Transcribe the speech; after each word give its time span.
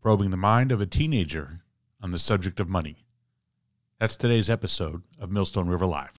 probing 0.00 0.30
the 0.30 0.36
mind 0.36 0.72
of 0.72 0.80
a 0.80 0.86
teenager 0.86 1.60
on 2.00 2.10
the 2.10 2.18
subject 2.18 2.58
of 2.58 2.66
money. 2.66 3.04
That's 3.98 4.16
today's 4.16 4.48
episode 4.48 5.02
of 5.18 5.30
Millstone 5.30 5.68
River 5.68 5.84
Live. 5.84 6.16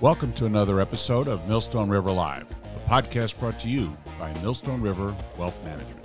Welcome 0.00 0.32
to 0.34 0.46
another 0.46 0.80
episode 0.80 1.26
of 1.26 1.48
Millstone 1.48 1.88
River 1.88 2.12
Live, 2.12 2.46
a 2.76 2.88
podcast 2.88 3.36
brought 3.40 3.58
to 3.58 3.68
you 3.68 3.96
by 4.16 4.32
Millstone 4.42 4.80
River 4.80 5.12
Wealth 5.36 5.60
Management. 5.64 6.04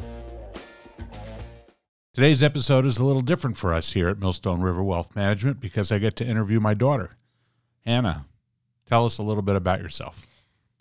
Today's 2.16 2.42
episode 2.42 2.88
is 2.88 2.98
a 2.98 3.06
little 3.06 3.22
different 3.22 3.56
for 3.56 3.72
us 3.72 3.94
here 3.94 4.10
at 4.10 4.18
Millstone 4.18 4.62
River 4.62 4.84
Wealth 4.84 5.16
Management 5.16 5.60
because 5.60 5.92
I 5.92 6.00
get 6.00 6.16
to 6.16 6.26
interview 6.26 6.60
my 6.60 6.74
daughter. 6.74 7.18
Hannah, 7.86 8.26
tell 8.86 9.06
us 9.06 9.18
a 9.18 9.24
little 9.24 9.44
bit 9.44 9.56
about 9.56 9.82
yourself. 9.82 10.26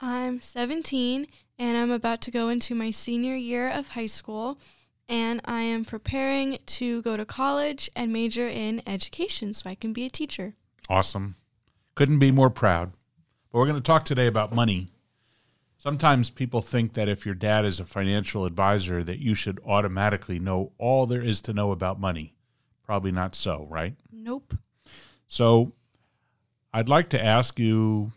I'm 0.00 0.40
17 0.40 1.26
and 1.58 1.76
I'm 1.76 1.90
about 1.90 2.20
to 2.22 2.30
go 2.30 2.48
into 2.48 2.74
my 2.74 2.90
senior 2.90 3.36
year 3.36 3.68
of 3.68 3.88
high 3.88 4.06
school 4.06 4.58
and 5.08 5.40
I 5.44 5.62
am 5.62 5.84
preparing 5.84 6.58
to 6.66 7.02
go 7.02 7.16
to 7.16 7.24
college 7.24 7.90
and 7.94 8.12
major 8.12 8.48
in 8.48 8.82
education 8.86 9.54
so 9.54 9.68
I 9.68 9.74
can 9.74 9.92
be 9.92 10.06
a 10.06 10.10
teacher. 10.10 10.54
Awesome. 10.88 11.36
Couldn't 11.94 12.18
be 12.18 12.30
more 12.30 12.50
proud. 12.50 12.92
But 13.50 13.58
we're 13.58 13.66
going 13.66 13.76
to 13.76 13.82
talk 13.82 14.04
today 14.04 14.26
about 14.26 14.54
money. 14.54 14.90
Sometimes 15.76 16.30
people 16.30 16.62
think 16.62 16.94
that 16.94 17.08
if 17.08 17.26
your 17.26 17.34
dad 17.34 17.64
is 17.64 17.80
a 17.80 17.84
financial 17.84 18.44
advisor 18.44 19.04
that 19.04 19.18
you 19.18 19.34
should 19.34 19.60
automatically 19.66 20.38
know 20.38 20.72
all 20.78 21.06
there 21.06 21.22
is 21.22 21.40
to 21.42 21.52
know 21.52 21.72
about 21.72 22.00
money. 22.00 22.34
Probably 22.84 23.12
not 23.12 23.34
so, 23.34 23.66
right? 23.68 23.94
Nope. 24.10 24.54
So, 25.26 25.72
I'd 26.72 26.88
like 26.88 27.10
to 27.10 27.22
ask 27.22 27.58
you 27.58 28.12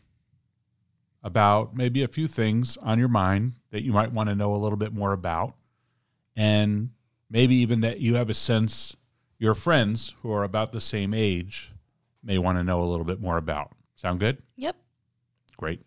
about 1.23 1.76
maybe 1.76 2.04
a 2.04 2.08
few 2.08 2.27
things 2.27 2.77
on 2.77 3.00
your 3.00 3.08
mind 3.08 3.54
that 3.71 3.84
you 3.84 3.91
might 3.91 4.12
want 4.12 4.30
to 4.30 4.35
know 4.35 4.54
a 4.54 4.57
little 4.57 4.77
bit 4.77 4.93
more 4.93 5.12
about. 5.12 5.55
And 6.35 6.91
maybe 7.30 7.55
even 7.55 7.82
that 7.82 7.99
you 7.99 8.15
have 8.15 8.30
a 8.30 8.34
sense 8.34 8.96
your 9.38 9.54
friends 9.54 10.15
who 10.21 10.32
are 10.32 10.43
about 10.43 10.71
the 10.71 10.80
same 10.80 11.13
age 11.13 11.74
may 12.24 12.38
want 12.38 12.57
to 12.57 12.63
know 12.63 12.82
a 12.82 12.85
little 12.85 13.05
bit 13.05 13.20
more 13.20 13.38
about. 13.38 13.71
Sound 13.96 14.20
good? 14.20 14.41
Yep. 14.55 14.76
Great. 15.58 15.82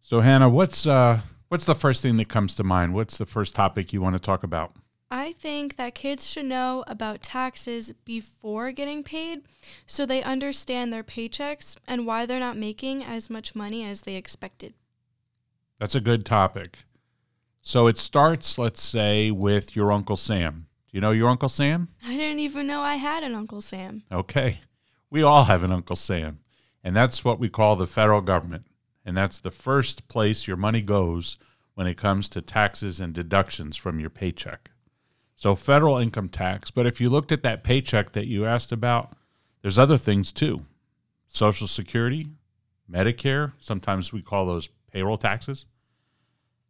So 0.00 0.20
Hannah, 0.20 0.48
what's 0.48 0.86
uh 0.86 1.20
what's 1.48 1.64
the 1.64 1.74
first 1.74 2.02
thing 2.02 2.16
that 2.16 2.28
comes 2.28 2.54
to 2.56 2.64
mind? 2.64 2.94
What's 2.94 3.18
the 3.18 3.26
first 3.26 3.54
topic 3.54 3.92
you 3.92 4.00
want 4.00 4.16
to 4.16 4.22
talk 4.22 4.42
about? 4.42 4.74
I 5.10 5.32
think 5.32 5.76
that 5.76 5.96
kids 5.96 6.30
should 6.30 6.44
know 6.44 6.84
about 6.86 7.20
taxes 7.20 7.92
before 8.04 8.70
getting 8.70 9.02
paid 9.02 9.42
so 9.84 10.06
they 10.06 10.22
understand 10.22 10.92
their 10.92 11.02
paychecks 11.02 11.76
and 11.88 12.06
why 12.06 12.26
they're 12.26 12.38
not 12.38 12.56
making 12.56 13.02
as 13.02 13.28
much 13.28 13.56
money 13.56 13.84
as 13.84 14.02
they 14.02 14.14
expected. 14.14 14.74
That's 15.80 15.96
a 15.96 16.00
good 16.00 16.24
topic. 16.24 16.84
So 17.60 17.88
it 17.88 17.98
starts, 17.98 18.56
let's 18.56 18.82
say, 18.82 19.32
with 19.32 19.74
your 19.74 19.90
Uncle 19.90 20.16
Sam. 20.16 20.66
Do 20.88 20.96
you 20.96 21.00
know 21.00 21.10
your 21.10 21.28
Uncle 21.28 21.48
Sam? 21.48 21.88
I 22.06 22.16
didn't 22.16 22.38
even 22.38 22.68
know 22.68 22.80
I 22.80 22.94
had 22.96 23.24
an 23.24 23.34
Uncle 23.34 23.60
Sam. 23.60 24.04
Okay. 24.12 24.60
We 25.10 25.22
all 25.22 25.44
have 25.44 25.64
an 25.64 25.72
Uncle 25.72 25.96
Sam. 25.96 26.38
And 26.84 26.94
that's 26.94 27.24
what 27.24 27.40
we 27.40 27.48
call 27.48 27.74
the 27.74 27.86
federal 27.86 28.20
government. 28.20 28.66
And 29.04 29.16
that's 29.16 29.40
the 29.40 29.50
first 29.50 30.06
place 30.06 30.46
your 30.46 30.56
money 30.56 30.82
goes 30.82 31.36
when 31.74 31.86
it 31.88 31.96
comes 31.96 32.28
to 32.28 32.40
taxes 32.40 33.00
and 33.00 33.12
deductions 33.12 33.76
from 33.76 33.98
your 33.98 34.10
paycheck. 34.10 34.70
So, 35.40 35.54
federal 35.54 35.96
income 35.96 36.28
tax. 36.28 36.70
But 36.70 36.86
if 36.86 37.00
you 37.00 37.08
looked 37.08 37.32
at 37.32 37.42
that 37.44 37.64
paycheck 37.64 38.12
that 38.12 38.26
you 38.26 38.44
asked 38.44 38.72
about, 38.72 39.14
there's 39.62 39.78
other 39.78 39.96
things 39.96 40.32
too 40.32 40.66
Social 41.28 41.66
Security, 41.66 42.28
Medicare. 42.92 43.54
Sometimes 43.58 44.12
we 44.12 44.20
call 44.20 44.44
those 44.44 44.68
payroll 44.92 45.16
taxes. 45.16 45.64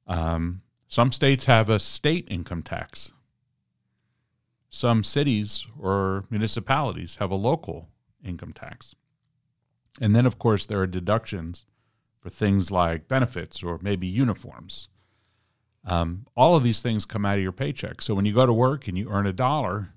Um, 0.06 0.62
some 0.86 1.10
states 1.10 1.46
have 1.46 1.68
a 1.68 1.80
state 1.80 2.28
income 2.30 2.62
tax. 2.62 3.10
Some 4.68 5.02
cities 5.02 5.66
or 5.76 6.26
municipalities 6.30 7.16
have 7.16 7.32
a 7.32 7.34
local 7.34 7.88
income 8.24 8.52
tax. 8.52 8.94
And 10.00 10.14
then, 10.14 10.26
of 10.26 10.38
course, 10.38 10.64
there 10.64 10.78
are 10.78 10.86
deductions 10.86 11.64
for 12.20 12.30
things 12.30 12.70
like 12.70 13.08
benefits 13.08 13.64
or 13.64 13.80
maybe 13.82 14.06
uniforms. 14.06 14.88
Um, 15.84 16.26
all 16.36 16.56
of 16.56 16.62
these 16.62 16.80
things 16.80 17.06
come 17.06 17.24
out 17.24 17.36
of 17.36 17.42
your 17.42 17.52
paycheck. 17.52 18.02
So 18.02 18.14
when 18.14 18.26
you 18.26 18.34
go 18.34 18.46
to 18.46 18.52
work 18.52 18.86
and 18.86 18.98
you 18.98 19.08
earn 19.10 19.26
a 19.26 19.32
dollar, 19.32 19.94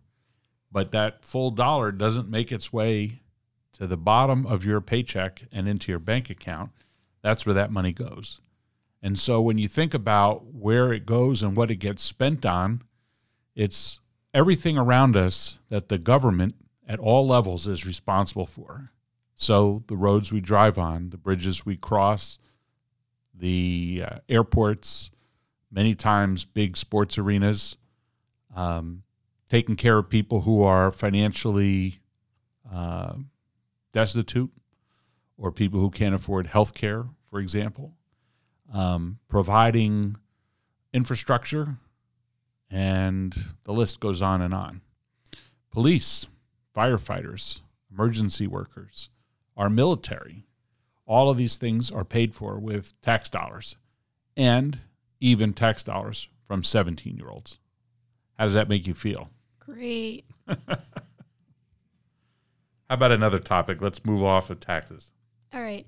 but 0.71 0.91
that 0.91 1.23
full 1.23 1.51
dollar 1.51 1.91
doesn't 1.91 2.29
make 2.29 2.51
its 2.51 2.71
way 2.71 3.21
to 3.73 3.88
the 3.88 3.97
bottom 3.97 4.45
of 4.45 4.63
your 4.63 4.81
paycheck 4.81 5.44
and 5.51 5.67
into 5.67 5.91
your 5.91 5.99
bank 5.99 6.29
account, 6.29 6.71
that's 7.21 7.45
where 7.45 7.55
that 7.55 7.71
money 7.71 7.91
goes. 7.91 8.39
And 9.01 9.19
so 9.19 9.41
when 9.41 9.57
you 9.57 9.67
think 9.67 9.94
about 9.94 10.53
where 10.53 10.94
it 10.94 11.05
goes 11.05 11.44
and 11.44 11.57
what 11.57 11.69
it 11.69 11.75
gets 11.75 12.01
spent 12.01 12.45
on, 12.45 12.81
it's 13.55 14.00
everything 14.33 14.77
around 14.77 15.17
us 15.17 15.59
that 15.69 15.89
the 15.89 15.97
government 15.97 16.55
at 16.88 17.00
all 17.00 17.27
levels 17.27 17.67
is 17.67 17.85
responsible 17.85 18.45
for. 18.45 18.91
So 19.35 19.83
the 19.88 19.97
roads 19.97 20.31
we 20.31 20.39
drive 20.39 20.77
on, 20.77 21.09
the 21.09 21.17
bridges 21.17 21.65
we 21.65 21.75
cross, 21.75 22.38
the 23.33 24.03
uh, 24.07 24.17
airports, 24.29 25.11
many 25.73 25.95
times 25.95 26.45
big 26.45 26.78
sports 26.78 27.17
arenas, 27.17 27.75
um, 28.56 29.03
taking 29.50 29.75
care 29.75 29.97
of 29.97 30.07
people 30.07 30.41
who 30.41 30.63
are 30.63 30.91
financially 30.91 32.00
uh, 32.72 33.16
destitute 33.91 34.51
or 35.38 35.51
people 35.51 35.79
who 35.79 35.89
can't 35.89 36.16
afford 36.16 36.45
health 36.45 36.73
care, 36.73 37.06
for 37.29 37.39
example, 37.39 37.94
um, 38.72 39.19
providing 39.28 40.16
infrastructure, 40.94 41.78
and 42.69 43.35
the 43.63 43.73
list 43.73 44.00
goes 44.00 44.22
on 44.22 44.41
and 44.41 44.53
on. 44.53 44.81
Police, 45.72 46.28
firefighters, 46.75 47.62
emergency 47.91 48.45
workers, 48.45 49.09
our 49.57 49.69
military, 49.69 50.45
all 51.06 51.29
of 51.29 51.38
these 51.38 51.57
things 51.57 51.91
are 51.91 52.06
paid 52.06 52.33
for 52.33 52.59
with 52.59 53.00
tax 53.01 53.29
dollars 53.29 53.78
and 54.38 54.79
even 55.23 55.53
tax 55.53 55.85
dollars 55.85 56.28
from 56.47 56.61
17 56.63 57.17
year 57.17 57.29
olds. 57.29 57.57
How 58.38 58.44
does 58.44 58.56
that 58.56 58.67
make 58.67 58.85
you 58.85 58.94
feel? 58.94 59.29
Great. 59.57 60.25
How 60.47 60.78
about 62.89 63.13
another 63.13 63.39
topic? 63.39 63.81
Let's 63.81 64.03
move 64.03 64.22
off 64.22 64.50
of 64.50 64.59
taxes. 64.59 65.13
All 65.53 65.62
right. 65.62 65.85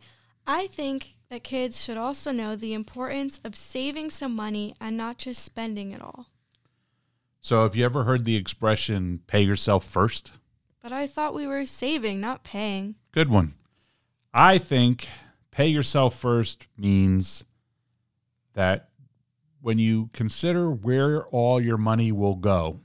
I 0.47 0.67
think 0.67 1.15
that 1.29 1.43
kids 1.43 1.83
should 1.83 1.97
also 1.97 2.31
know 2.31 2.55
the 2.55 2.73
importance 2.73 3.41
of 3.43 3.57
saving 3.57 4.09
some 4.09 4.33
money 4.33 4.73
and 4.79 4.95
not 4.95 5.17
just 5.17 5.43
spending 5.43 5.91
it 5.91 6.01
all. 6.01 6.27
So, 7.41 7.63
have 7.63 7.75
you 7.75 7.83
ever 7.83 8.05
heard 8.05 8.23
the 8.23 8.37
expression 8.37 9.19
pay 9.27 9.41
yourself 9.41 9.85
first? 9.85 10.31
But 10.81 10.93
I 10.93 11.07
thought 11.07 11.35
we 11.35 11.45
were 11.45 11.65
saving, 11.65 12.21
not 12.21 12.43
paying. 12.43 12.95
Good 13.11 13.29
one. 13.29 13.55
I 14.33 14.57
think 14.59 15.07
pay 15.51 15.67
yourself 15.67 16.17
first 16.17 16.67
means 16.77 17.43
that 18.53 18.89
when 19.65 19.79
you 19.79 20.11
consider 20.13 20.69
where 20.69 21.25
all 21.29 21.59
your 21.59 21.75
money 21.75 22.11
will 22.11 22.35
go, 22.35 22.81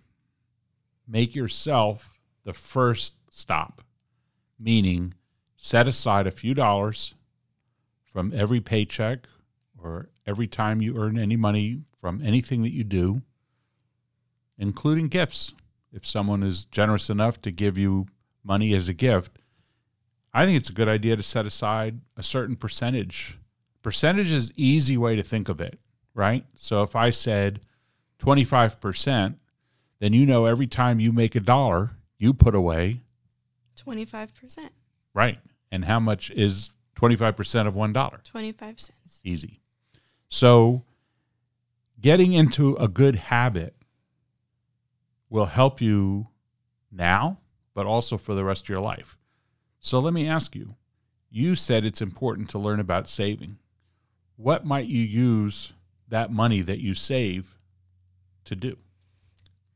make 1.06 1.34
yourself 1.34 2.18
the 2.42 2.54
first 2.54 3.16
stop, 3.30 3.82
meaning 4.58 5.12
set 5.56 5.86
aside 5.86 6.26
a 6.26 6.30
few 6.30 6.54
dollars 6.54 7.14
from 8.02 8.32
every 8.34 8.62
paycheck 8.62 9.28
or 9.76 10.08
every 10.26 10.46
time 10.46 10.80
you 10.80 10.96
earn 10.96 11.18
any 11.18 11.36
money 11.36 11.82
from 12.00 12.22
anything 12.24 12.62
that 12.62 12.72
you 12.72 12.82
do, 12.82 13.20
including 14.56 15.08
gifts. 15.08 15.52
If 15.92 16.06
someone 16.06 16.42
is 16.42 16.64
generous 16.64 17.10
enough 17.10 17.42
to 17.42 17.50
give 17.50 17.76
you 17.76 18.06
money 18.42 18.72
as 18.72 18.88
a 18.88 18.94
gift, 18.94 19.32
I 20.32 20.46
think 20.46 20.56
it's 20.56 20.70
a 20.70 20.72
good 20.80 20.88
idea 20.88 21.14
to 21.14 21.22
set 21.22 21.44
aside 21.44 22.00
a 22.16 22.22
certain 22.22 22.56
percentage. 22.56 23.38
Percentage 23.82 24.32
is 24.32 24.50
easy 24.56 24.96
way 24.96 25.14
to 25.14 25.22
think 25.22 25.50
of 25.50 25.60
it, 25.60 25.78
right? 26.14 26.44
So 26.56 26.82
if 26.82 26.96
I 26.96 27.10
said 27.10 27.60
25%, 28.18 29.34
then 29.98 30.12
you 30.12 30.26
know 30.26 30.46
every 30.46 30.66
time 30.66 31.00
you 31.00 31.12
make 31.12 31.34
a 31.34 31.40
dollar, 31.40 31.92
you 32.18 32.32
put 32.34 32.54
away 32.54 33.02
25%. 33.76 34.70
right. 35.14 35.38
And 35.72 35.84
how 35.84 36.00
much 36.00 36.30
is 36.32 36.72
25% 36.96 37.66
of 37.66 37.74
$1? 37.74 38.24
25 38.24 38.80
cents. 38.80 39.20
Easy. 39.22 39.60
So 40.28 40.82
getting 42.00 42.32
into 42.32 42.74
a 42.76 42.88
good 42.88 43.16
habit 43.16 43.76
will 45.28 45.46
help 45.46 45.80
you 45.80 46.26
now, 46.90 47.38
but 47.72 47.86
also 47.86 48.18
for 48.18 48.34
the 48.34 48.44
rest 48.44 48.64
of 48.64 48.68
your 48.68 48.80
life. 48.80 49.16
So 49.80 50.00
let 50.00 50.12
me 50.12 50.26
ask 50.28 50.54
you 50.54 50.74
you 51.30 51.54
said 51.54 51.84
it's 51.84 52.02
important 52.02 52.50
to 52.50 52.58
learn 52.58 52.80
about 52.80 53.08
saving. 53.08 53.58
What 54.36 54.66
might 54.66 54.86
you 54.86 55.02
use 55.02 55.72
that 56.10 56.30
money 56.30 56.60
that 56.60 56.80
you 56.80 56.94
save 56.94 57.56
to 58.44 58.54
do? 58.54 58.76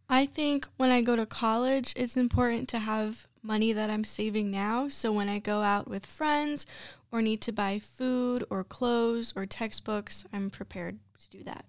I 0.08 0.26
think 0.26 0.69
when 0.76 0.90
I 0.90 1.00
go 1.00 1.16
to 1.16 1.26
college, 1.26 1.94
it's 1.96 2.16
important 2.16 2.69
to 2.69 2.78
have 2.78 3.26
money 3.42 3.72
that 3.72 3.90
I'm 3.90 4.04
saving 4.04 4.50
now. 4.50 4.88
So 4.88 5.12
when 5.12 5.28
I 5.28 5.38
go 5.38 5.62
out 5.62 5.88
with 5.88 6.06
friends 6.06 6.66
or 7.10 7.22
need 7.22 7.40
to 7.42 7.52
buy 7.52 7.78
food 7.78 8.44
or 8.50 8.64
clothes 8.64 9.32
or 9.34 9.46
textbooks, 9.46 10.25
I'm 10.32 10.50
prepared 10.50 10.98
to 11.19 11.31
do 11.31 11.44
that. 11.44 11.64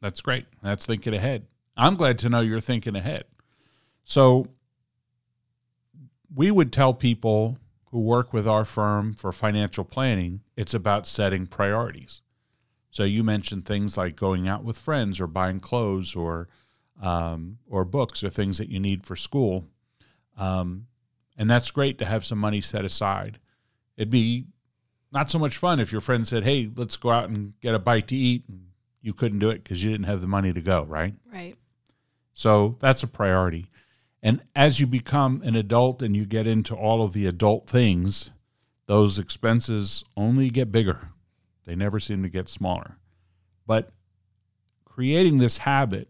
That's 0.00 0.20
great. 0.20 0.46
That's 0.62 0.86
thinking 0.86 1.14
ahead. 1.14 1.46
I'm 1.76 1.94
glad 1.94 2.18
to 2.20 2.28
know 2.28 2.40
you're 2.40 2.60
thinking 2.60 2.96
ahead. 2.96 3.24
So 4.04 4.48
we 6.34 6.50
would 6.50 6.72
tell 6.72 6.94
people 6.94 7.58
who 7.90 8.00
work 8.00 8.32
with 8.32 8.46
our 8.46 8.64
firm 8.64 9.14
for 9.14 9.32
financial 9.32 9.84
planning, 9.84 10.42
it's 10.56 10.74
about 10.74 11.06
setting 11.06 11.46
priorities. 11.46 12.22
So 12.90 13.04
you 13.04 13.22
mentioned 13.22 13.64
things 13.64 13.96
like 13.96 14.16
going 14.16 14.48
out 14.48 14.64
with 14.64 14.78
friends 14.78 15.20
or 15.20 15.26
buying 15.26 15.60
clothes 15.60 16.16
or 16.16 16.48
um, 17.00 17.58
or 17.68 17.84
books 17.84 18.24
or 18.24 18.28
things 18.28 18.58
that 18.58 18.68
you 18.68 18.80
need 18.80 19.06
for 19.06 19.14
school, 19.14 19.66
um, 20.36 20.86
and 21.36 21.48
that's 21.48 21.70
great 21.70 21.98
to 21.98 22.04
have 22.04 22.24
some 22.24 22.38
money 22.38 22.60
set 22.60 22.84
aside. 22.84 23.38
It'd 23.96 24.10
be 24.10 24.46
not 25.12 25.30
so 25.30 25.38
much 25.38 25.56
fun 25.56 25.78
if 25.78 25.92
your 25.92 26.00
friend 26.00 26.26
said, 26.26 26.44
"Hey, 26.44 26.70
let's 26.74 26.96
go 26.96 27.10
out 27.10 27.28
and 27.28 27.52
get 27.60 27.74
a 27.74 27.78
bite 27.78 28.08
to 28.08 28.16
eat," 28.16 28.44
and 28.48 28.68
you 29.00 29.12
couldn't 29.12 29.38
do 29.38 29.50
it 29.50 29.62
because 29.62 29.84
you 29.84 29.90
didn't 29.90 30.06
have 30.06 30.20
the 30.20 30.26
money 30.26 30.52
to 30.52 30.60
go. 30.60 30.82
Right. 30.82 31.14
Right. 31.32 31.54
So 32.32 32.76
that's 32.80 33.02
a 33.02 33.08
priority. 33.08 33.70
And 34.22 34.42
as 34.56 34.80
you 34.80 34.86
become 34.86 35.42
an 35.44 35.54
adult 35.54 36.02
and 36.02 36.16
you 36.16 36.24
get 36.24 36.46
into 36.46 36.74
all 36.74 37.02
of 37.02 37.12
the 37.12 37.26
adult 37.26 37.68
things, 37.68 38.30
those 38.86 39.18
expenses 39.18 40.04
only 40.16 40.50
get 40.50 40.72
bigger. 40.72 41.10
They 41.68 41.76
never 41.76 42.00
seem 42.00 42.22
to 42.22 42.30
get 42.30 42.48
smaller. 42.48 42.96
But 43.66 43.90
creating 44.86 45.36
this 45.36 45.58
habit 45.58 46.08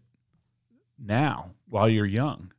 now 0.97 1.51
while 1.67 1.89
you're 1.89 2.07
young 2.07 2.53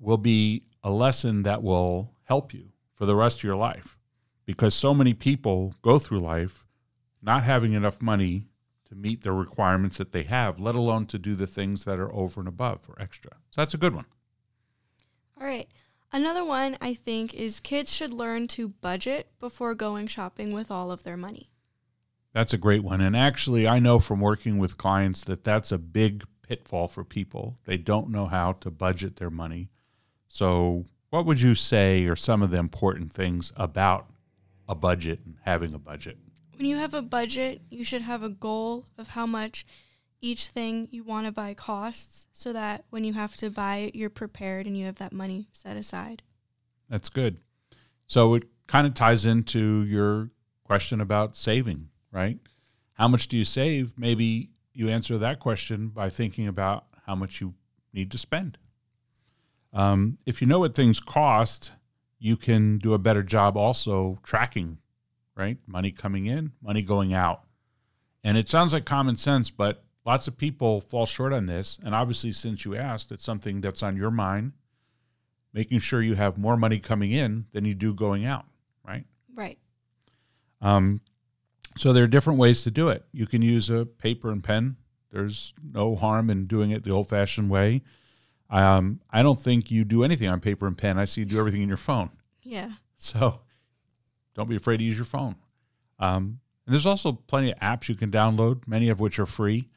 will 0.00 0.16
be 0.16 0.64
a 0.82 0.90
lesson 0.90 1.44
that 1.44 1.62
will 1.62 2.10
help 2.24 2.52
you 2.52 2.72
for 2.94 3.06
the 3.06 3.14
rest 3.14 3.38
of 3.38 3.44
your 3.44 3.54
life 3.54 3.96
because 4.44 4.74
so 4.74 4.92
many 4.92 5.14
people 5.14 5.76
go 5.82 6.00
through 6.00 6.18
life 6.18 6.66
not 7.22 7.44
having 7.44 7.74
enough 7.74 8.02
money 8.02 8.48
to 8.86 8.96
meet 8.96 9.22
the 9.22 9.30
requirements 9.30 9.96
that 9.98 10.10
they 10.10 10.24
have, 10.24 10.58
let 10.58 10.74
alone 10.74 11.06
to 11.06 11.18
do 11.18 11.36
the 11.36 11.46
things 11.46 11.84
that 11.84 12.00
are 12.00 12.12
over 12.12 12.40
and 12.40 12.48
above 12.48 12.80
or 12.88 13.00
extra. 13.00 13.30
So 13.50 13.60
that's 13.60 13.74
a 13.74 13.78
good 13.78 13.94
one. 13.94 14.06
All 15.40 15.46
right. 15.46 15.68
Another 16.12 16.44
one 16.44 16.76
I 16.80 16.92
think 16.94 17.34
is 17.34 17.60
kids 17.60 17.94
should 17.94 18.12
learn 18.12 18.48
to 18.48 18.68
budget 18.68 19.28
before 19.38 19.76
going 19.76 20.08
shopping 20.08 20.52
with 20.52 20.72
all 20.72 20.90
of 20.90 21.04
their 21.04 21.16
money. 21.16 21.52
That's 22.32 22.52
a 22.52 22.58
great 22.58 22.84
one. 22.84 23.00
And 23.00 23.16
actually, 23.16 23.66
I 23.66 23.78
know 23.78 23.98
from 23.98 24.20
working 24.20 24.58
with 24.58 24.78
clients 24.78 25.24
that 25.24 25.44
that's 25.44 25.72
a 25.72 25.78
big 25.78 26.24
pitfall 26.42 26.88
for 26.88 27.04
people. 27.04 27.58
They 27.64 27.76
don't 27.76 28.10
know 28.10 28.26
how 28.26 28.52
to 28.54 28.70
budget 28.70 29.16
their 29.16 29.30
money. 29.30 29.70
So, 30.28 30.86
what 31.10 31.26
would 31.26 31.40
you 31.40 31.54
say 31.54 32.06
are 32.06 32.16
some 32.16 32.42
of 32.42 32.50
the 32.50 32.58
important 32.58 33.12
things 33.12 33.52
about 33.56 34.06
a 34.68 34.74
budget 34.74 35.20
and 35.24 35.36
having 35.44 35.74
a 35.74 35.78
budget? 35.78 36.18
When 36.56 36.66
you 36.66 36.76
have 36.76 36.94
a 36.94 37.02
budget, 37.02 37.62
you 37.70 37.84
should 37.84 38.02
have 38.02 38.22
a 38.22 38.28
goal 38.28 38.86
of 38.96 39.08
how 39.08 39.26
much 39.26 39.64
each 40.20 40.48
thing 40.48 40.88
you 40.90 41.02
want 41.02 41.26
to 41.26 41.32
buy 41.32 41.54
costs 41.54 42.26
so 42.32 42.52
that 42.52 42.84
when 42.90 43.04
you 43.04 43.14
have 43.14 43.36
to 43.36 43.50
buy 43.50 43.76
it, 43.76 43.96
you're 43.96 44.10
prepared 44.10 44.66
and 44.66 44.76
you 44.76 44.84
have 44.86 44.96
that 44.96 45.12
money 45.12 45.48
set 45.52 45.76
aside. 45.76 46.22
That's 46.88 47.08
good. 47.08 47.38
So 48.06 48.34
it 48.34 48.44
kind 48.66 48.86
of 48.86 48.94
ties 48.94 49.24
into 49.24 49.82
your 49.84 50.30
question 50.64 51.00
about 51.00 51.36
saving, 51.36 51.88
right? 52.12 52.38
How 52.94 53.08
much 53.08 53.28
do 53.28 53.36
you 53.36 53.44
save? 53.44 53.94
Maybe 53.96 54.50
you 54.72 54.88
answer 54.88 55.18
that 55.18 55.40
question 55.40 55.88
by 55.88 56.08
thinking 56.08 56.46
about 56.46 56.84
how 57.06 57.14
much 57.14 57.40
you 57.40 57.54
need 57.92 58.10
to 58.10 58.18
spend. 58.18 58.58
Um, 59.72 60.18
if 60.26 60.40
you 60.40 60.46
know 60.46 60.60
what 60.60 60.74
things 60.74 61.00
cost, 61.00 61.72
you 62.18 62.36
can 62.36 62.78
do 62.78 62.92
a 62.94 62.98
better 62.98 63.22
job 63.22 63.56
also 63.56 64.18
tracking, 64.22 64.78
right? 65.36 65.58
Money 65.66 65.90
coming 65.90 66.26
in, 66.26 66.52
money 66.62 66.82
going 66.82 67.14
out. 67.14 67.44
And 68.22 68.36
it 68.36 68.48
sounds 68.48 68.72
like 68.72 68.84
common 68.84 69.16
sense, 69.16 69.50
but 69.50 69.84
lots 70.04 70.28
of 70.28 70.36
people 70.36 70.80
fall 70.80 71.06
short 71.06 71.32
on 71.32 71.46
this. 71.46 71.78
And 71.82 71.94
obviously, 71.94 72.32
since 72.32 72.64
you 72.64 72.76
asked, 72.76 73.10
it's 73.10 73.24
something 73.24 73.60
that's 73.60 73.82
on 73.82 73.96
your 73.96 74.10
mind, 74.10 74.52
making 75.52 75.78
sure 75.78 76.02
you 76.02 76.14
have 76.14 76.36
more 76.36 76.56
money 76.56 76.78
coming 76.78 77.12
in 77.12 77.46
than 77.52 77.64
you 77.64 77.74
do 77.74 77.94
going 77.94 78.26
out, 78.26 78.44
right? 78.86 79.04
Right. 79.34 79.58
Um, 80.60 81.00
so 81.80 81.94
there 81.94 82.04
are 82.04 82.08
different 82.08 82.38
ways 82.38 82.62
to 82.62 82.70
do 82.70 82.90
it. 82.90 83.06
You 83.10 83.26
can 83.26 83.40
use 83.40 83.70
a 83.70 83.86
paper 83.86 84.30
and 84.30 84.44
pen. 84.44 84.76
There's 85.10 85.54
no 85.62 85.96
harm 85.96 86.28
in 86.28 86.46
doing 86.46 86.72
it 86.72 86.84
the 86.84 86.90
old 86.90 87.08
fashioned 87.08 87.48
way. 87.48 87.82
Um, 88.50 89.00
I 89.10 89.22
don't 89.22 89.40
think 89.40 89.70
you 89.70 89.84
do 89.84 90.04
anything 90.04 90.28
on 90.28 90.40
paper 90.40 90.66
and 90.66 90.76
pen. 90.76 90.98
I 90.98 91.04
see 91.04 91.22
you 91.22 91.24
do 91.24 91.38
everything 91.38 91.62
in 91.62 91.68
your 91.68 91.78
phone. 91.78 92.10
Yeah. 92.42 92.72
So 92.96 93.40
don't 94.34 94.50
be 94.50 94.56
afraid 94.56 94.76
to 94.76 94.84
use 94.84 94.98
your 94.98 95.06
phone. 95.06 95.36
Um, 95.98 96.40
and 96.66 96.74
there's 96.74 96.84
also 96.84 97.12
plenty 97.12 97.50
of 97.52 97.58
apps 97.60 97.88
you 97.88 97.94
can 97.94 98.10
download, 98.10 98.68
many 98.68 98.90
of 98.90 99.00
which 99.00 99.18
are 99.18 99.24
free 99.24 99.70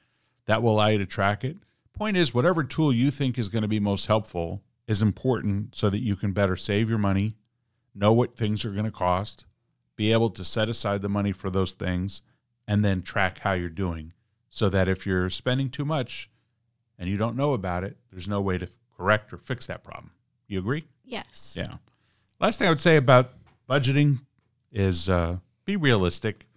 that 0.45 0.61
will 0.61 0.73
allow 0.73 0.87
you 0.87 0.97
to 0.97 1.05
track 1.05 1.45
it. 1.45 1.55
Point 1.93 2.17
is, 2.17 2.33
whatever 2.33 2.65
tool 2.65 2.91
you 2.91 3.11
think 3.11 3.39
is 3.39 3.47
going 3.47 3.61
to 3.61 3.69
be 3.69 3.79
most 3.79 4.07
helpful 4.07 4.61
is 4.89 5.01
important 5.01 5.73
so 5.73 5.89
that 5.89 6.01
you 6.01 6.17
can 6.17 6.33
better 6.33 6.57
save 6.57 6.89
your 6.89 6.97
money, 6.97 7.37
know 7.95 8.11
what 8.11 8.35
things 8.35 8.65
are 8.65 8.71
going 8.71 8.83
to 8.83 8.91
cost, 8.91 9.45
be 10.03 10.11
able 10.11 10.29
to 10.29 10.43
set 10.43 10.67
aside 10.67 11.01
the 11.01 11.07
money 11.07 11.31
for 11.31 11.49
those 11.49 11.71
things, 11.71 12.21
and 12.67 12.83
then 12.83 13.01
track 13.01 13.39
how 13.39 13.53
you're 13.53 13.69
doing 13.69 14.11
so 14.49 14.67
that 14.67 14.89
if 14.89 15.05
you're 15.05 15.29
spending 15.29 15.69
too 15.69 15.85
much 15.85 16.29
and 16.99 17.09
you 17.09 17.15
don't 17.15 17.37
know 17.37 17.53
about 17.53 17.85
it, 17.85 17.95
there's 18.11 18.27
no 18.27 18.41
way 18.41 18.57
to 18.57 18.67
correct 18.97 19.31
or 19.31 19.37
fix 19.37 19.65
that 19.67 19.81
problem. 19.81 20.11
You 20.45 20.59
agree? 20.59 20.83
Yes. 21.05 21.55
Yeah. 21.57 21.77
Last 22.41 22.59
thing 22.59 22.67
I 22.67 22.71
would 22.71 22.81
say 22.81 22.97
about 22.97 23.31
budgeting 23.69 24.19
is 24.73 25.07
uh, 25.07 25.37
be 25.63 25.77
realistic. 25.77 26.47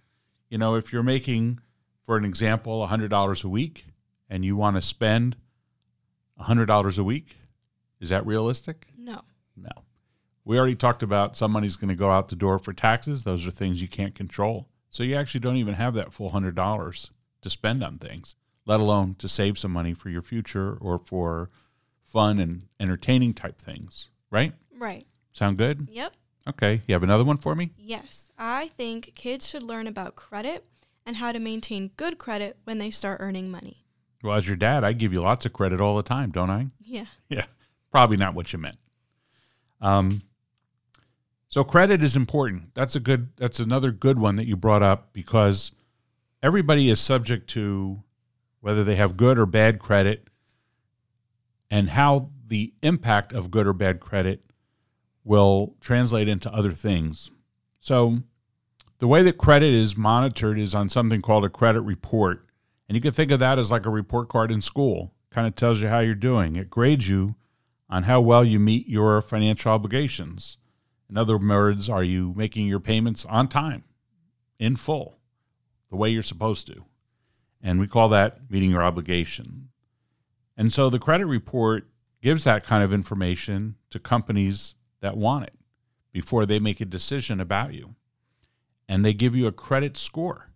You 0.49 0.57
know, 0.57 0.75
if 0.75 0.91
you're 0.91 1.03
making 1.03 1.61
for 2.03 2.17
an 2.17 2.25
example, 2.25 2.85
$100 2.85 3.43
a 3.43 3.47
week 3.49 3.85
and 4.29 4.43
you 4.43 4.57
want 4.57 4.75
to 4.75 4.81
spend 4.81 5.37
$100 6.41 6.99
a 6.99 7.03
week, 7.03 7.37
is 8.01 8.09
that 8.09 8.25
realistic? 8.25 8.87
No. 8.97 9.21
No. 9.55 9.71
We 10.47 10.57
already 10.57 10.75
talked 10.75 11.03
about 11.03 11.35
some 11.35 11.51
money's 11.51 11.75
going 11.75 11.89
to 11.89 11.95
go 11.95 12.09
out 12.09 12.29
the 12.29 12.35
door 12.37 12.57
for 12.57 12.71
taxes. 12.71 13.25
Those 13.25 13.45
are 13.45 13.51
things 13.51 13.81
you 13.81 13.89
can't 13.89 14.15
control. 14.15 14.69
So 14.89 15.03
you 15.03 15.13
actually 15.13 15.41
don't 15.41 15.57
even 15.57 15.73
have 15.73 15.93
that 15.95 16.13
full 16.13 16.31
$100 16.31 17.09
to 17.41 17.49
spend 17.49 17.83
on 17.83 17.97
things, 17.97 18.33
let 18.65 18.79
alone 18.79 19.15
to 19.15 19.27
save 19.27 19.59
some 19.59 19.71
money 19.71 19.93
for 19.93 20.09
your 20.09 20.21
future 20.21 20.77
or 20.79 20.99
for 20.99 21.49
fun 22.01 22.39
and 22.39 22.63
entertaining 22.79 23.33
type 23.33 23.59
things, 23.59 24.07
right? 24.31 24.53
Right. 24.79 25.03
Sound 25.33 25.57
good? 25.57 25.89
Yep. 25.91 26.15
Okay. 26.47 26.81
You 26.87 26.93
have 26.93 27.03
another 27.03 27.25
one 27.25 27.35
for 27.35 27.53
me? 27.53 27.71
Yes. 27.77 28.31
I 28.37 28.69
think 28.69 29.15
kids 29.15 29.49
should 29.49 29.63
learn 29.63 29.85
about 29.85 30.15
credit 30.15 30.63
and 31.05 31.17
how 31.17 31.33
to 31.33 31.39
maintain 31.39 31.91
good 31.97 32.17
credit 32.17 32.55
when 32.63 32.77
they 32.77 32.89
start 32.89 33.19
earning 33.19 33.51
money. 33.51 33.83
Well, 34.23 34.37
as 34.37 34.47
your 34.47 34.55
dad, 34.55 34.85
I 34.85 34.93
give 34.93 35.11
you 35.11 35.19
lots 35.19 35.45
of 35.45 35.51
credit 35.51 35.81
all 35.81 35.97
the 35.97 36.03
time, 36.03 36.31
don't 36.31 36.49
I? 36.49 36.67
Yeah. 36.79 37.07
Yeah. 37.27 37.47
Probably 37.91 38.15
not 38.15 38.33
what 38.33 38.53
you 38.53 38.59
meant. 38.59 38.77
Um, 39.81 40.21
so 41.49 41.63
credit 41.63 42.03
is 42.03 42.15
important. 42.15 42.73
That's 42.73 42.95
a 42.95 42.99
good. 42.99 43.29
That's 43.37 43.59
another 43.59 43.91
good 43.91 44.19
one 44.19 44.35
that 44.35 44.47
you 44.47 44.55
brought 44.55 44.83
up 44.83 45.13
because 45.13 45.71
everybody 46.43 46.89
is 46.89 46.99
subject 46.99 47.49
to 47.51 48.03
whether 48.59 48.83
they 48.83 48.95
have 48.95 49.17
good 49.17 49.37
or 49.37 49.45
bad 49.45 49.79
credit, 49.79 50.27
and 51.71 51.91
how 51.91 52.31
the 52.45 52.73
impact 52.81 53.33
of 53.33 53.51
good 53.51 53.67
or 53.67 53.73
bad 53.73 53.99
credit 53.99 54.43
will 55.23 55.75
translate 55.79 56.27
into 56.27 56.51
other 56.51 56.71
things. 56.71 57.29
So 57.79 58.19
the 58.99 59.07
way 59.07 59.21
that 59.23 59.37
credit 59.37 59.73
is 59.73 59.95
monitored 59.95 60.57
is 60.57 60.73
on 60.73 60.89
something 60.89 61.21
called 61.21 61.45
a 61.45 61.49
credit 61.49 61.81
report. 61.81 62.47
And 62.87 62.95
you 62.95 63.01
can 63.01 63.11
think 63.11 63.31
of 63.31 63.39
that 63.39 63.59
as 63.59 63.69
like 63.69 63.85
a 63.85 63.89
report 63.89 64.29
card 64.29 64.49
in 64.49 64.61
school. 64.61 65.13
Kind 65.29 65.45
of 65.45 65.55
tells 65.55 65.81
you 65.81 65.89
how 65.89 65.99
you're 65.99 66.15
doing. 66.15 66.55
It 66.55 66.69
grades 66.69 67.07
you 67.07 67.35
on 67.89 68.03
how 68.03 68.21
well 68.21 68.43
you 68.43 68.59
meet 68.59 68.87
your 68.87 69.21
financial 69.21 69.71
obligations. 69.71 70.57
In 71.09 71.17
other 71.17 71.37
words, 71.37 71.89
are 71.89 72.03
you 72.03 72.33
making 72.35 72.67
your 72.67 72.79
payments 72.79 73.25
on 73.25 73.47
time, 73.47 73.83
in 74.59 74.75
full, 74.75 75.19
the 75.89 75.95
way 75.95 76.09
you're 76.09 76.23
supposed 76.23 76.67
to? 76.67 76.85
And 77.61 77.79
we 77.79 77.87
call 77.87 78.09
that 78.09 78.51
meeting 78.51 78.71
your 78.71 78.83
obligation. 78.83 79.69
And 80.55 80.71
so 80.73 80.89
the 80.89 80.99
credit 80.99 81.25
report 81.25 81.87
gives 82.21 82.43
that 82.43 82.63
kind 82.63 82.83
of 82.83 82.91
information 82.91 83.75
to 83.89 83.99
companies 83.99 84.75
that 85.01 85.17
want 85.17 85.45
it 85.45 85.53
before 86.11 86.45
they 86.45 86.59
make 86.59 86.81
a 86.81 86.85
decision 86.85 87.39
about 87.39 87.73
you 87.73 87.95
and 88.87 89.03
they 89.03 89.13
give 89.13 89.35
you 89.35 89.47
a 89.47 89.51
credit 89.51 89.97
score. 89.97 90.51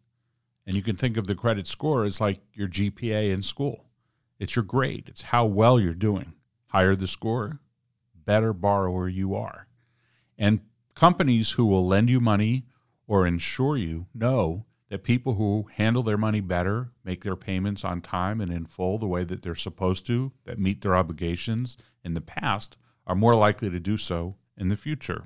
And 0.65 0.75
you 0.75 0.81
can 0.81 0.95
think 0.95 1.17
of 1.17 1.27
the 1.27 1.35
credit 1.35 1.67
score 1.67 2.05
as 2.05 2.21
like 2.21 2.39
your 2.53 2.67
GPA 2.67 3.31
in 3.31 3.41
school. 3.41 3.85
It's 4.39 4.55
your 4.55 4.63
grade, 4.63 5.05
it's 5.07 5.23
how 5.23 5.45
well 5.45 5.79
you're 5.79 5.93
doing. 5.93 6.33
Higher 6.67 6.95
the 6.95 7.07
score, 7.07 7.59
better 8.15 8.53
borrower 8.53 9.07
you 9.09 9.35
are. 9.35 9.67
And 10.41 10.61
companies 10.95 11.51
who 11.51 11.67
will 11.67 11.85
lend 11.85 12.09
you 12.09 12.19
money 12.19 12.65
or 13.05 13.27
insure 13.27 13.77
you 13.77 14.07
know 14.11 14.65
that 14.89 15.03
people 15.03 15.35
who 15.35 15.67
handle 15.75 16.01
their 16.01 16.17
money 16.17 16.41
better, 16.41 16.89
make 17.05 17.23
their 17.23 17.35
payments 17.35 17.85
on 17.85 18.01
time 18.01 18.41
and 18.41 18.51
in 18.51 18.65
full 18.65 18.97
the 18.97 19.07
way 19.07 19.23
that 19.23 19.43
they're 19.43 19.53
supposed 19.53 20.03
to, 20.07 20.31
that 20.45 20.57
meet 20.57 20.81
their 20.81 20.95
obligations 20.95 21.77
in 22.03 22.15
the 22.15 22.21
past, 22.21 22.75
are 23.05 23.13
more 23.13 23.35
likely 23.35 23.69
to 23.69 23.79
do 23.79 23.97
so 23.97 24.35
in 24.57 24.69
the 24.69 24.75
future. 24.75 25.25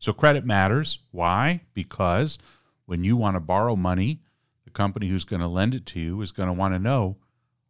So 0.00 0.12
credit 0.12 0.44
matters. 0.44 0.98
Why? 1.12 1.60
Because 1.72 2.36
when 2.86 3.04
you 3.04 3.16
want 3.16 3.36
to 3.36 3.40
borrow 3.40 3.76
money, 3.76 4.20
the 4.64 4.72
company 4.72 5.06
who's 5.06 5.24
going 5.24 5.42
to 5.42 5.46
lend 5.46 5.76
it 5.76 5.86
to 5.86 6.00
you 6.00 6.20
is 6.22 6.32
going 6.32 6.48
to 6.48 6.52
want 6.52 6.74
to 6.74 6.80
know 6.80 7.18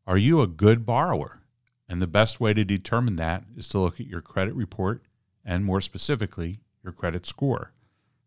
are 0.07 0.17
you 0.17 0.41
a 0.41 0.47
good 0.47 0.87
borrower? 0.87 1.43
And 1.91 2.01
the 2.01 2.07
best 2.07 2.41
way 2.41 2.55
to 2.55 2.65
determine 2.65 3.17
that 3.17 3.45
is 3.55 3.69
to 3.69 3.79
look 3.79 4.01
at 4.01 4.07
your 4.07 4.23
credit 4.23 4.55
report 4.55 5.03
and 5.45 5.65
more 5.65 5.81
specifically, 5.81 6.61
your 6.87 6.93
credit 6.93 7.27
score. 7.27 7.73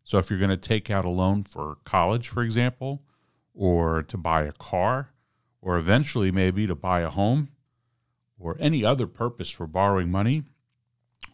So 0.04 0.18
if 0.18 0.30
you're 0.30 0.38
going 0.38 0.50
to 0.50 0.56
take 0.56 0.90
out 0.90 1.04
a 1.04 1.10
loan 1.10 1.44
for 1.44 1.78
college, 1.84 2.28
for 2.28 2.42
example, 2.42 3.02
or 3.54 4.02
to 4.04 4.16
buy 4.16 4.44
a 4.44 4.52
car, 4.52 5.10
or 5.60 5.78
eventually 5.78 6.30
maybe 6.30 6.66
to 6.66 6.74
buy 6.74 7.00
a 7.00 7.10
home, 7.10 7.48
or 8.38 8.56
any 8.60 8.84
other 8.84 9.06
purpose 9.06 9.50
for 9.50 9.66
borrowing 9.66 10.10
money 10.10 10.44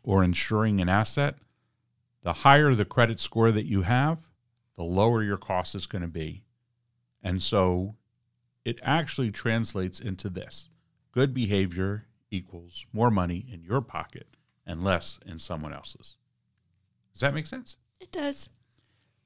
or 0.03 0.25
insuring 0.25 0.81
an 0.81 0.89
asset, 0.89 1.37
the 2.23 2.33
higher 2.33 2.75
the 2.75 2.85
credit 2.85 3.21
score 3.21 3.53
that 3.53 3.67
you 3.67 3.83
have, 3.83 4.29
the 4.75 4.83
lower 4.83 5.23
your 5.23 5.37
cost 5.37 5.75
is 5.75 5.87
going 5.87 6.03
to 6.03 6.09
be. 6.09 6.43
And 7.23 7.43
so 7.43 7.95
it 8.65 8.81
actually 8.83 9.31
translates 9.31 10.01
into 10.01 10.29
this 10.29 10.69
good 11.13 11.33
behavior 11.33 12.07
equals 12.31 12.85
more 12.93 13.11
money 13.11 13.47
in 13.51 13.63
your 13.63 13.81
pocket 13.81 14.27
and 14.67 14.83
less 14.83 15.21
in 15.25 15.39
someone 15.39 15.73
else's. 15.73 16.17
Does 17.17 17.23
that 17.23 17.33
make 17.33 17.47
sense? 17.47 17.79
It 17.99 18.13
does. 18.13 18.51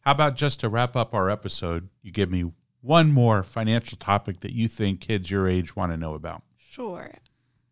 How 0.03 0.13
about 0.13 0.37
just 0.37 0.61
to 0.61 0.69
wrap 0.69 0.95
up 0.95 1.13
our 1.13 1.29
episode, 1.29 1.89
you 2.03 2.13
give 2.13 2.31
me 2.31 2.53
one 2.83 3.11
more 3.11 3.43
financial 3.43 3.99
topic 3.99 4.43
that 4.43 4.53
you 4.53 4.69
think 4.69 5.01
kids 5.01 5.29
your 5.29 5.49
age 5.49 5.75
want 5.75 5.91
to 5.91 5.97
know 5.97 6.15
about? 6.15 6.43
Sure. 6.57 7.11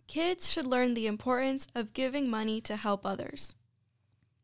Kids 0.08 0.50
should 0.50 0.66
learn 0.66 0.94
the 0.94 1.06
importance 1.06 1.68
of 1.72 1.92
giving 1.92 2.28
money 2.28 2.60
to 2.62 2.75
help 2.75 3.06
others. 3.06 3.54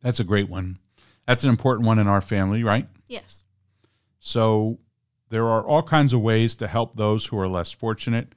That's 0.00 0.20
a 0.20 0.24
great 0.24 0.48
one. 0.48 0.78
That's 1.26 1.42
an 1.42 1.50
important 1.50 1.88
one 1.88 1.98
in 1.98 2.06
our 2.06 2.20
family, 2.20 2.62
right? 2.62 2.86
Yes. 3.08 3.44
So 4.20 4.78
there 5.30 5.48
are 5.48 5.66
all 5.66 5.82
kinds 5.82 6.12
of 6.12 6.20
ways 6.20 6.54
to 6.54 6.68
help 6.68 6.94
those 6.94 7.26
who 7.26 7.38
are 7.40 7.48
less 7.48 7.72
fortunate 7.72 8.36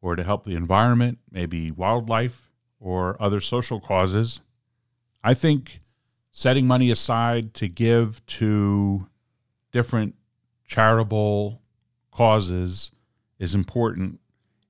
or 0.00 0.16
to 0.16 0.24
help 0.24 0.44
the 0.44 0.54
environment, 0.54 1.18
maybe 1.30 1.70
wildlife 1.70 2.50
or 2.80 3.20
other 3.20 3.40
social 3.40 3.78
causes. 3.78 4.40
I 5.22 5.34
think 5.34 5.80
setting 6.32 6.66
money 6.66 6.90
aside 6.90 7.54
to 7.54 7.68
give 7.68 8.24
to 8.26 9.06
different 9.72 10.14
charitable 10.66 11.60
causes 12.10 12.92
is 13.38 13.54
important. 13.54 14.20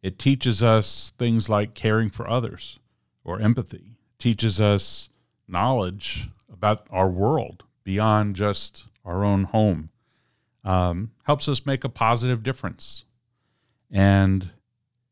It 0.02 0.18
teaches 0.18 0.62
us 0.62 1.12
things 1.18 1.48
like 1.48 1.74
caring 1.74 2.10
for 2.10 2.28
others 2.28 2.78
or 3.24 3.40
empathy, 3.40 3.96
it 4.12 4.18
teaches 4.18 4.60
us 4.60 5.08
knowledge 5.46 6.28
about 6.50 6.86
our 6.90 7.08
world 7.08 7.64
beyond 7.84 8.36
just 8.36 8.86
our 9.04 9.24
own 9.24 9.44
home, 9.44 9.90
um, 10.64 11.10
helps 11.24 11.48
us 11.48 11.66
make 11.66 11.84
a 11.84 11.88
positive 11.88 12.42
difference. 12.42 13.04
And 13.90 14.50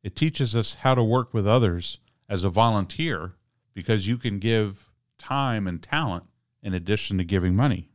it 0.02 0.14
teaches 0.14 0.54
us 0.54 0.76
how 0.76 0.94
to 0.94 1.02
work 1.02 1.32
with 1.32 1.46
others 1.46 1.98
as 2.28 2.44
a 2.44 2.50
volunteer 2.50 3.32
because 3.74 4.06
you 4.06 4.16
can 4.16 4.38
give 4.38 4.90
time 5.18 5.66
and 5.66 5.82
talent 5.82 6.24
in 6.62 6.74
addition 6.74 7.18
to 7.18 7.24
giving 7.24 7.54
money. 7.54 7.90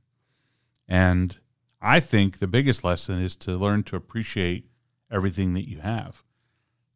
And 0.88 1.38
I 1.82 2.00
think 2.00 2.38
the 2.38 2.48
biggest 2.48 2.84
lesson 2.84 3.22
is 3.22 3.36
to 3.38 3.58
learn 3.58 3.84
to 3.84 3.96
appreciate 3.96 4.70
everything 5.12 5.54
that 5.54 5.70
you 5.70 5.80
have. 5.80 6.24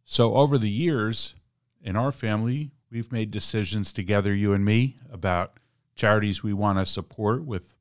So, 0.03 0.35
over 0.35 0.57
the 0.57 0.69
years 0.69 1.35
in 1.81 1.95
our 1.95 2.11
family, 2.11 2.71
we've 2.91 3.11
made 3.11 3.31
decisions 3.31 3.91
together, 3.91 4.33
you 4.33 4.53
and 4.53 4.63
me, 4.63 4.97
about 5.11 5.59
charities 5.95 6.43
we 6.43 6.53
want 6.53 6.77
to 6.77 6.85
support 6.85 7.43
with 7.43 7.75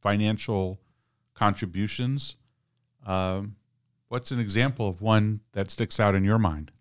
financial 0.00 0.80
contributions. 1.34 2.36
Um, 3.04 3.56
what's 4.08 4.30
an 4.30 4.40
example 4.40 4.88
of 4.88 5.00
one 5.00 5.40
that 5.52 5.70
sticks 5.70 6.00
out 6.00 6.14
in 6.14 6.24
your 6.24 6.38
mind? 6.38 6.72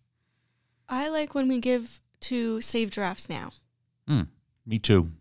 I 0.87 1.09
like 1.09 1.35
when 1.35 1.47
we 1.47 1.59
give 1.59 2.01
to 2.21 2.61
Save 2.61 2.91
Giraffes 2.91 3.29
Now. 3.29 3.51
Hmm, 4.07 4.23
me 4.65 4.79
too. 4.79 5.11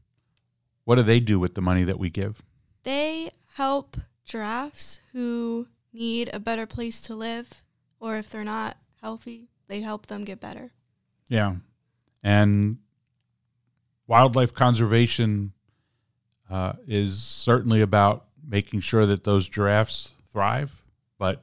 What 0.84 0.96
do 0.96 1.02
they 1.02 1.20
do 1.20 1.38
with 1.38 1.54
the 1.54 1.62
money 1.62 1.84
that 1.84 1.98
we 1.98 2.10
give? 2.10 2.42
They 2.82 3.30
help 3.54 3.96
giraffes 4.24 5.00
who 5.12 5.68
need 5.92 6.28
a 6.32 6.40
better 6.40 6.66
place 6.66 7.00
to 7.02 7.14
live, 7.14 7.62
or 8.00 8.16
if 8.16 8.28
they're 8.28 8.44
not 8.44 8.76
healthy, 9.00 9.48
they 9.68 9.80
help 9.80 10.06
them 10.06 10.24
get 10.24 10.40
better. 10.40 10.72
Yeah. 11.28 11.56
And 12.22 12.78
wildlife 14.06 14.52
conservation 14.52 15.52
uh, 16.50 16.74
is 16.86 17.22
certainly 17.22 17.80
about 17.80 18.26
making 18.46 18.80
sure 18.80 19.06
that 19.06 19.24
those 19.24 19.48
giraffes 19.48 20.12
thrive, 20.30 20.84
but 21.18 21.42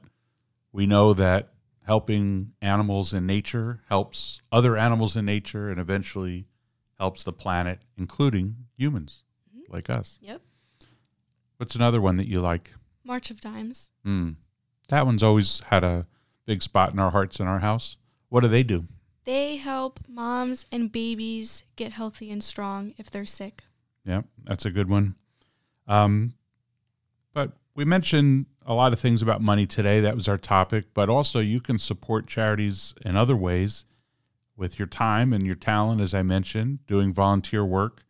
we 0.70 0.86
know 0.86 1.12
that 1.14 1.52
helping 1.84 2.52
animals 2.62 3.12
in 3.12 3.26
nature 3.26 3.80
helps 3.88 4.40
other 4.52 4.76
animals 4.76 5.16
in 5.16 5.24
nature 5.24 5.68
and 5.68 5.80
eventually 5.80 6.46
helps 6.98 7.24
the 7.24 7.32
planet, 7.32 7.80
including 7.96 8.56
humans. 8.76 9.24
Like 9.72 9.90
us. 9.90 10.18
Yep. 10.20 10.42
What's 11.56 11.74
another 11.74 12.00
one 12.00 12.16
that 12.16 12.28
you 12.28 12.40
like? 12.40 12.72
March 13.04 13.30
of 13.30 13.40
Dimes. 13.40 13.90
Mm. 14.06 14.36
That 14.88 15.06
one's 15.06 15.22
always 15.22 15.60
had 15.66 15.84
a 15.84 16.06
big 16.44 16.62
spot 16.62 16.92
in 16.92 16.98
our 16.98 17.10
hearts 17.10 17.40
in 17.40 17.46
our 17.46 17.60
house. 17.60 17.96
What 18.28 18.40
do 18.40 18.48
they 18.48 18.62
do? 18.62 18.86
They 19.24 19.56
help 19.56 20.00
moms 20.08 20.66
and 20.72 20.90
babies 20.90 21.64
get 21.76 21.92
healthy 21.92 22.30
and 22.30 22.42
strong 22.42 22.94
if 22.98 23.10
they're 23.10 23.26
sick. 23.26 23.62
Yeah, 24.04 24.22
that's 24.42 24.64
a 24.64 24.70
good 24.70 24.88
one. 24.88 25.14
Um, 25.86 26.34
but 27.32 27.52
we 27.74 27.84
mentioned 27.84 28.46
a 28.66 28.74
lot 28.74 28.92
of 28.92 29.00
things 29.00 29.22
about 29.22 29.40
money 29.40 29.66
today. 29.66 30.00
That 30.00 30.14
was 30.14 30.28
our 30.28 30.38
topic. 30.38 30.86
But 30.94 31.08
also, 31.08 31.38
you 31.38 31.60
can 31.60 31.78
support 31.78 32.26
charities 32.26 32.94
in 33.04 33.16
other 33.16 33.36
ways 33.36 33.84
with 34.56 34.78
your 34.78 34.88
time 34.88 35.32
and 35.32 35.46
your 35.46 35.54
talent, 35.54 36.00
as 36.00 36.14
I 36.14 36.22
mentioned, 36.22 36.80
doing 36.86 37.12
volunteer 37.12 37.64
work. 37.64 38.04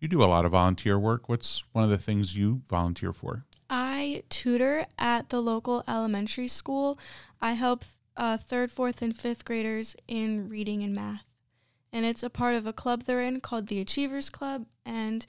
You 0.00 0.08
do 0.08 0.22
a 0.22 0.26
lot 0.26 0.44
of 0.44 0.52
volunteer 0.52 0.98
work. 0.98 1.28
What's 1.28 1.64
one 1.72 1.84
of 1.84 1.90
the 1.90 1.98
things 1.98 2.36
you 2.36 2.62
volunteer 2.68 3.12
for? 3.12 3.44
I 3.68 4.22
tutor 4.28 4.86
at 4.98 5.28
the 5.28 5.40
local 5.40 5.84
elementary 5.88 6.48
school. 6.48 6.98
I 7.42 7.52
help 7.52 7.84
uh, 8.16 8.36
third, 8.36 8.70
fourth, 8.70 9.02
and 9.02 9.16
fifth 9.16 9.44
graders 9.44 9.96
in 10.06 10.48
reading 10.48 10.82
and 10.82 10.94
math. 10.94 11.24
And 11.92 12.04
it's 12.04 12.22
a 12.22 12.30
part 12.30 12.54
of 12.54 12.66
a 12.66 12.72
club 12.72 13.04
they're 13.04 13.20
in 13.20 13.40
called 13.40 13.68
the 13.68 13.80
Achievers 13.80 14.30
Club. 14.30 14.66
And 14.84 15.26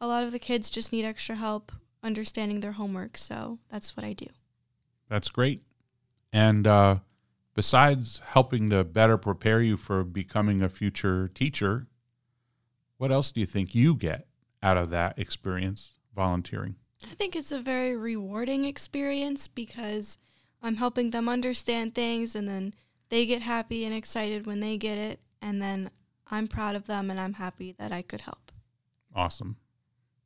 a 0.00 0.06
lot 0.06 0.24
of 0.24 0.32
the 0.32 0.38
kids 0.38 0.70
just 0.70 0.92
need 0.92 1.04
extra 1.04 1.36
help 1.36 1.72
understanding 2.02 2.60
their 2.60 2.72
homework. 2.72 3.16
So 3.16 3.58
that's 3.70 3.96
what 3.96 4.04
I 4.04 4.12
do. 4.12 4.26
That's 5.08 5.28
great. 5.28 5.62
And 6.32 6.66
uh, 6.66 6.96
besides 7.54 8.22
helping 8.28 8.70
to 8.70 8.84
better 8.84 9.18
prepare 9.18 9.60
you 9.60 9.76
for 9.76 10.04
becoming 10.04 10.62
a 10.62 10.68
future 10.68 11.28
teacher, 11.28 11.86
what 13.00 13.10
else 13.10 13.32
do 13.32 13.40
you 13.40 13.46
think 13.46 13.74
you 13.74 13.94
get 13.94 14.26
out 14.62 14.76
of 14.76 14.90
that 14.90 15.18
experience 15.18 15.94
volunteering? 16.14 16.74
I 17.02 17.14
think 17.14 17.34
it's 17.34 17.50
a 17.50 17.58
very 17.58 17.96
rewarding 17.96 18.66
experience 18.66 19.48
because 19.48 20.18
I'm 20.62 20.76
helping 20.76 21.08
them 21.08 21.26
understand 21.26 21.94
things 21.94 22.36
and 22.36 22.46
then 22.46 22.74
they 23.08 23.24
get 23.24 23.40
happy 23.40 23.86
and 23.86 23.94
excited 23.94 24.44
when 24.46 24.60
they 24.60 24.76
get 24.76 24.98
it. 24.98 25.20
And 25.40 25.62
then 25.62 25.90
I'm 26.30 26.46
proud 26.46 26.74
of 26.74 26.88
them 26.88 27.10
and 27.10 27.18
I'm 27.18 27.32
happy 27.32 27.74
that 27.78 27.90
I 27.90 28.02
could 28.02 28.20
help. 28.20 28.52
Awesome. 29.14 29.56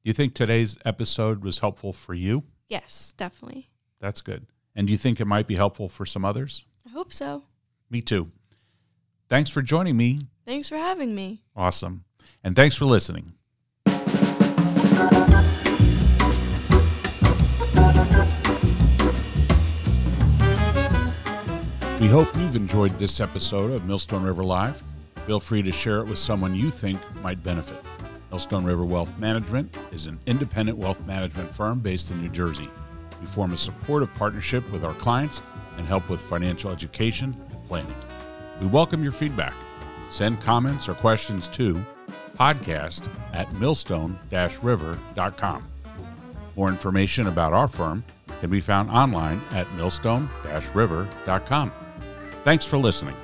Do 0.03 0.11
you 0.11 0.13
think 0.13 0.35
today's 0.35 0.77
episode 0.85 1.45
was 1.45 1.61
helpful 1.61 1.93
for 1.93 2.13
you? 2.13 2.43
Yes, 2.69 3.15
definitely. 3.17 3.71
That's 4.01 4.21
good. 4.21 4.47
And 4.75 4.89
do 4.89 4.93
you 4.93 4.99
think 4.99 5.21
it 5.21 5.27
might 5.27 5.47
be 5.47 5.55
helpful 5.55 5.89
for 5.89 6.05
some 6.05 6.25
others? 6.25 6.65
I 6.85 6.91
hope 6.91 7.13
so. 7.13 7.45
Me 7.89 8.01
too. 8.01 8.33
Thanks 9.29 9.49
for 9.49 9.63
joining 9.63 9.97
me. 9.97 10.19
Thanks 10.45 10.69
for 10.69 10.77
having 10.77 11.15
me. 11.15 11.45
Awesome. 11.55 12.05
And 12.43 12.55
thanks 12.55 12.77
for 12.77 12.85
listening. 12.85 13.33
We 22.01 22.11
hope 22.11 22.37
you've 22.37 22.55
enjoyed 22.55 22.99
this 22.99 23.19
episode 23.19 23.73
of 23.73 23.87
Millstone 23.87 24.23
River 24.23 24.45
Live. 24.45 24.83
Feel 25.27 25.41
free 25.41 25.63
to 25.63 25.73
share 25.73 26.01
it 26.01 26.07
with 26.07 26.19
someone 26.19 26.55
you 26.55 26.71
think 26.71 27.01
might 27.23 27.43
benefit. 27.43 27.83
Millstone 28.31 28.65
River 28.65 28.85
Wealth 28.85 29.17
Management 29.17 29.75
is 29.91 30.07
an 30.07 30.21
independent 30.27 30.77
wealth 30.77 31.01
management 31.07 31.55
firm 31.55 31.81
based 31.81 32.11
in 32.11 32.21
New 32.21 32.29
Jersey. 32.29 32.69
We 33.21 33.27
form 33.27 33.55
a 33.55 33.57
supportive 33.57 34.13
partnership 34.15 34.71
with 34.71 34.85
our 34.85 34.93
clients 34.95 35.41
and 35.79 35.87
help 35.87 36.11
with 36.11 36.21
financial 36.21 36.71
education 36.71 37.35
and 37.51 37.65
planning. 37.69 37.95
We 38.61 38.67
welcome 38.67 39.03
your 39.03 39.13
feedback. 39.13 39.55
Send 40.11 40.41
comments 40.43 40.89
or 40.91 40.95
questions 40.95 41.49
to 41.49 41.83
podcast 42.37 43.09
at 43.33 43.53
millstone-river.com. 43.55 45.69
More 46.57 46.69
information 46.69 47.27
about 47.27 47.53
our 47.53 47.67
firm 47.69 48.05
can 48.41 48.51
be 48.51 48.61
found 48.61 48.91
online 48.91 49.41
at 49.53 49.73
millstone-river.com. 49.75 51.73
Thanks 52.45 52.65
for 52.65 52.79
listening. 52.79 53.17